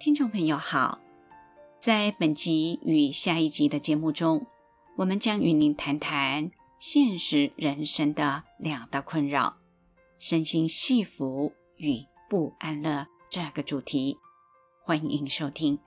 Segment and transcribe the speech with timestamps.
[0.00, 1.00] 听众朋友好，
[1.80, 4.46] 在本集与下一集的节目中，
[4.96, 9.56] 我们将与您谈谈现实人生的两大困扰：
[10.20, 14.16] 身心系缚与不安乐这个主题。
[14.84, 15.80] 欢迎收听。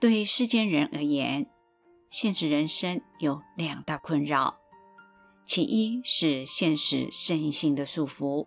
[0.00, 1.46] 对世间人而言，
[2.08, 4.58] 现实人生有两大困扰，
[5.44, 8.46] 其一是现实身心的束缚。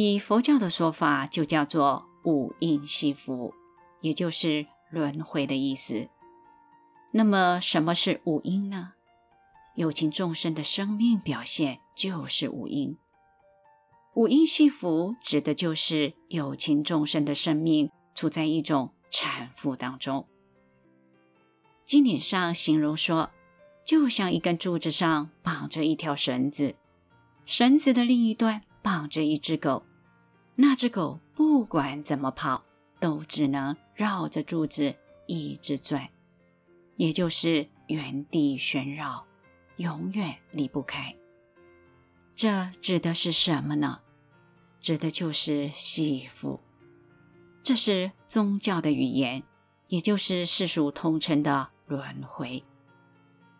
[0.00, 3.52] 以佛教的说法，就叫做五阴系缚，
[4.00, 6.08] 也就是轮回的意思。
[7.10, 8.92] 那么，什么是五阴呢？
[9.74, 12.96] 有情众生的生命表现就是五阴。
[14.14, 20.28] 五阴系缚指的就是有情众生的生命处在一种缠缚当中。
[21.84, 23.30] 经典上形容说，
[23.84, 26.76] 就像一根柱子上绑着一条绳子，
[27.44, 28.62] 绳子的另一端。
[28.80, 29.82] 绑着一只狗，
[30.60, 32.64] 那只狗不管怎么跑，
[32.98, 34.92] 都只能绕着柱子
[35.28, 36.08] 一直转，
[36.96, 39.24] 也就是原地旋绕，
[39.76, 41.14] 永远离不开。
[42.34, 44.00] 这指的是什么呢？
[44.80, 46.58] 指的就是系缚。
[47.62, 49.44] 这是宗教的语言，
[49.86, 52.64] 也就是世俗通称的轮回。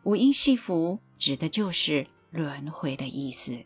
[0.03, 3.57] 五阴系缚指的就是轮回的意思。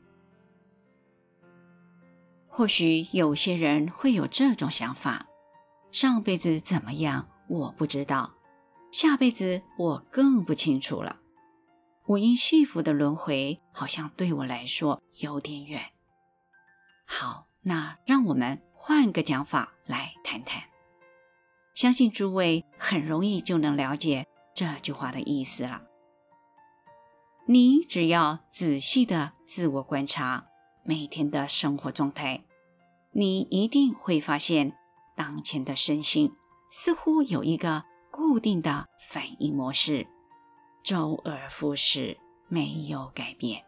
[2.54, 5.26] 或许有些人会有这种想法：
[5.90, 8.34] 上辈子怎么样，我不知道；
[8.92, 11.20] 下辈子我更不清楚了。
[12.08, 15.80] 五阴系缚的轮回好像对我来说有点远。
[17.06, 20.62] 好，那让我们换个讲法来谈谈。
[21.74, 25.84] 相信诸位很容易就能了解这句话的意思了。
[27.48, 30.51] 你只要仔细的自我观察。
[30.84, 32.44] 每天的生活状态，
[33.12, 34.72] 你一定会发现，
[35.16, 36.32] 当前的身心
[36.70, 40.06] 似乎有一个固定的反应模式，
[40.82, 42.18] 周而复始，
[42.48, 43.64] 没有改变。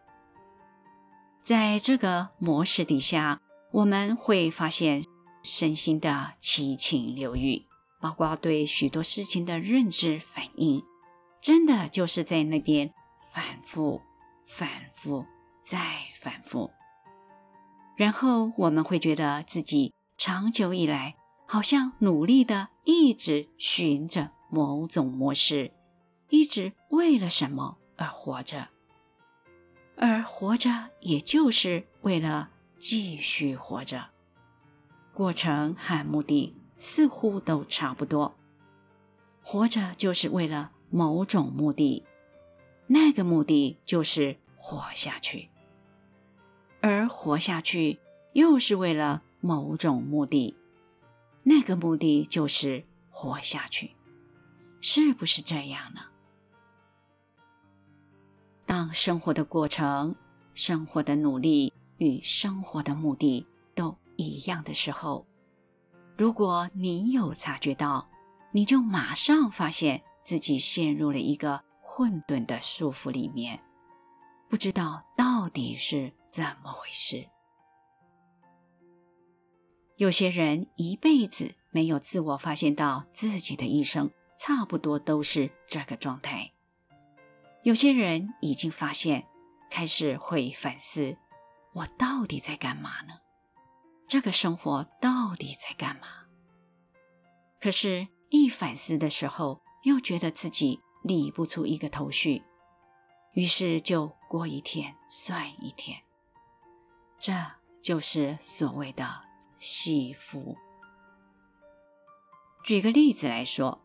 [1.43, 3.41] 在这个模式底下，
[3.71, 5.05] 我们会发现
[5.43, 7.67] 身心的七情六欲，
[8.01, 10.83] 包括对许多事情的认知反应，
[11.41, 12.93] 真的就是在那边
[13.33, 14.01] 反复、
[14.47, 15.25] 反复、
[15.65, 15.79] 再
[16.19, 16.71] 反复。
[17.97, 21.17] 然后我们会觉得自己长久以来
[21.47, 25.73] 好像努力的一直循着某种模式，
[26.29, 28.69] 一直为了什么而活着，
[29.97, 34.11] 而活着也就是为了继续活着。
[35.13, 38.35] 过程和目的似乎都差不多，
[39.43, 42.05] 活着就是为了某种目的，
[42.89, 45.49] 那个目的就是活下去。
[46.87, 47.99] 而活下去，
[48.35, 50.55] 又是为了某种目的，
[51.43, 53.93] 那个目的就是活下去，
[54.83, 56.03] 是不是这样呢？
[58.67, 60.15] 当生活的过程、
[60.53, 65.27] 生活的努力与生活的目的都一样的时候，
[66.19, 68.07] 如果你有察觉到，
[68.53, 73.59] 你就马上发现自己陷入了一个混沌的束缚里面，
[74.51, 76.13] 不知道到底是。
[76.35, 77.29] 怎么回事？
[79.95, 86.51] 有些人一辈子没有自我发现到自己的一生，差不多都是这个状态。
[87.63, 89.29] 有些人已经发现，
[89.71, 91.17] 开始会反思：
[91.73, 93.21] 我到底在干嘛呢？
[94.09, 96.09] 这个生活到底在干嘛？
[97.61, 102.43] 可是，一反思的时候，又觉得自己理不出一个头绪，
[103.35, 105.97] 于是就过一天算一天。
[107.27, 107.33] 这
[107.81, 109.23] 就是所谓的
[109.59, 110.59] 惜福。
[112.63, 113.81] 举个例子来说，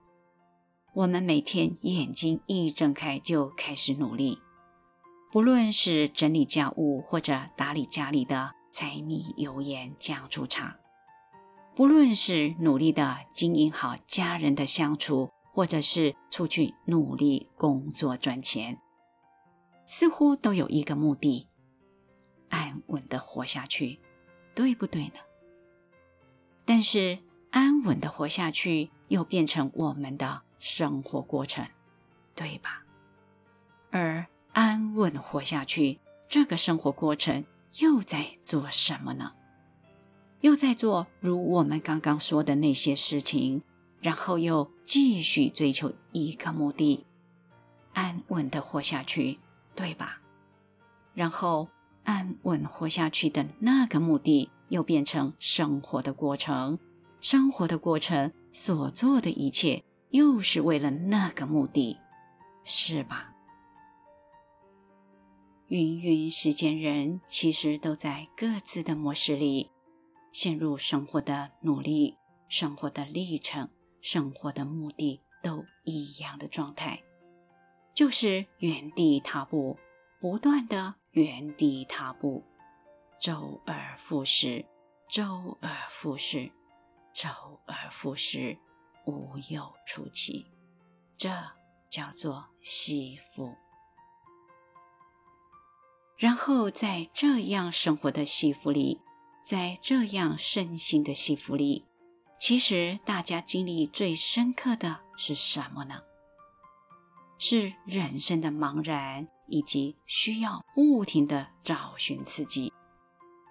[0.94, 4.40] 我们每天眼睛一睁开就开始努力，
[5.32, 10.78] 不论是整理家务或者打理家里的柴米油盐酱醋茶，
[11.78, 18.82] 不论是努力的经营好家人的相处，或者是出去努力工作赚钱，
[19.88, 21.49] 似乎都有一个目的。
[22.50, 24.00] 安稳的活下去，
[24.54, 25.20] 对不对呢？
[26.66, 27.20] 但是
[27.52, 31.66] 安稳的活下去又变成我们的生活过程，
[32.36, 32.84] 对吧？
[33.92, 37.46] 而安稳活下去这个生活过程
[37.80, 39.34] 又在做什么呢？
[40.42, 43.64] 又在做如我们刚刚说的那些事情，
[44.02, 47.06] 然后又继续追求一个目的，
[47.94, 49.40] 安稳的活下去，
[49.76, 50.22] 对吧？
[51.14, 51.70] 然后。
[52.10, 56.80] 安稳活下去的那个目的，又变成生活的过程，
[57.22, 61.98] 生活的过程所做的一切，又是为了那个目的，
[62.64, 63.32] 是吧？
[65.68, 69.70] 芸芸世间人其实都在各自的模式里，
[70.32, 72.18] 陷入生活的努力、
[72.48, 73.70] 生活的历程、
[74.02, 77.04] 生活的目的都一样的状态，
[77.94, 79.78] 就是原地踏步，
[80.20, 82.44] 不断的原地踏步，
[83.20, 84.64] 周而复始，
[85.10, 86.52] 周而复始，
[87.14, 87.30] 周
[87.66, 88.58] 而复始，
[89.06, 90.46] 无有出期，
[91.18, 91.30] 这
[91.90, 93.56] 叫做惜福。
[96.16, 99.02] 然后在这样生活的惜福里，
[99.44, 101.88] 在这样身心的惜福里，
[102.40, 106.04] 其实大家经历最深刻的是什么呢？
[107.40, 112.72] 是人生的茫然，以及需要不停的找寻刺激，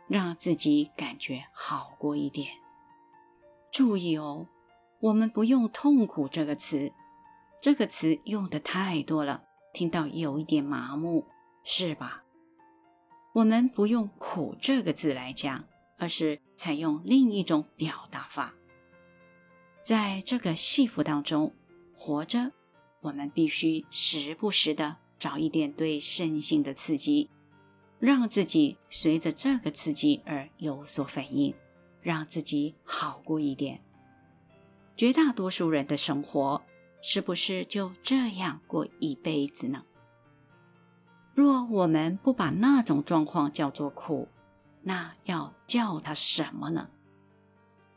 [0.09, 2.49] 让自己感觉好过一点。
[3.71, 4.47] 注意哦，
[5.01, 6.93] 我们不用“痛苦”这个词，
[7.61, 11.27] 这个词用的太多了，听到有一点麻木，
[11.63, 12.25] 是吧？
[13.35, 15.65] 我们不用“苦”这个字来讲，
[15.99, 18.55] 而是采用另一种表达法。
[19.85, 21.55] 在这个惜福当中
[21.95, 22.53] 活着，
[23.01, 27.29] 我们必须时不时的找一点对身心的刺激，
[27.99, 31.55] 让自己随着这个刺激而有所反应，
[32.01, 33.83] 让自己好过一点。
[34.97, 36.63] 绝大多数人的生活，
[37.03, 39.85] 是不是就这样过一辈子呢？
[41.35, 44.29] 若我们不把那种状况叫做苦，
[44.83, 46.89] 那要叫它什么呢？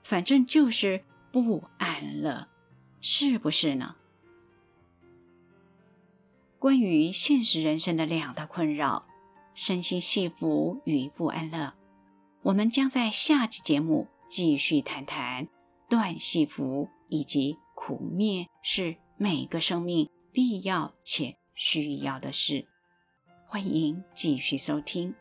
[0.03, 2.47] 反正就是不安乐，
[3.01, 3.95] 是不是呢？
[6.61, 9.07] 关于现实人生的两大困扰，
[9.55, 11.73] 身心惜福与不安乐，
[12.43, 15.47] 我们将在下期节目继续谈谈
[15.89, 22.67] 断惜福以及苦灭是每个生命必要且需要的事。
[23.47, 25.15] 欢迎继续收听。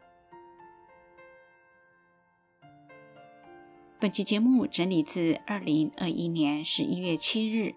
[3.99, 7.75] 本期节目整理自二零二一年十一月七日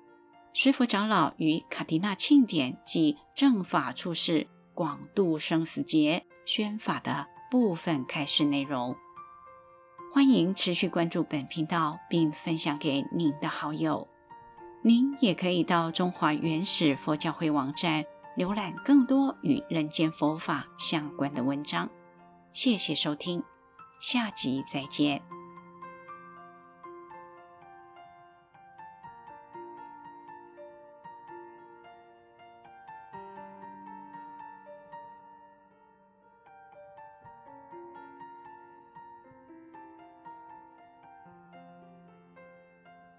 [0.54, 8.96] 随佛长老与卡迪娜庆典暨正法处士广度生死劫宣法的部分开示内容。
[10.14, 14.08] 欢迎持续关注本频道，并分享给您的好友。
[14.84, 18.06] 您也可以到中华原始佛教会网站。
[18.36, 21.88] 浏览更多与人间佛法相关的文章，
[22.52, 23.44] 谢谢收听，
[24.02, 25.22] 下集再见。